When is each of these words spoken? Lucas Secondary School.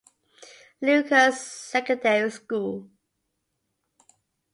Lucas 0.81 1.39
Secondary 1.39 2.31
School. 2.31 2.89